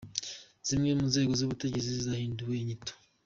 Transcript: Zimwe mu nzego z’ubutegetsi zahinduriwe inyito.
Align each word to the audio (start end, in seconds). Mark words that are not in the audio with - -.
Zimwe 0.67 0.89
mu 0.97 1.05
nzego 1.09 1.31
z’ubutegetsi 1.39 1.91
zahinduriwe 2.05 2.55
inyito. 2.61 2.93